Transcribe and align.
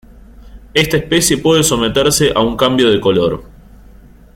Esta 0.73 0.97
especie 0.97 1.37
puede 1.37 1.61
someterse 1.61 2.31
a 2.35 2.39
un 2.41 2.57
cambio 2.57 2.89
de 2.89 2.99
color. 2.99 3.43